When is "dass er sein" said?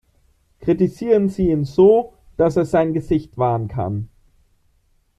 2.35-2.91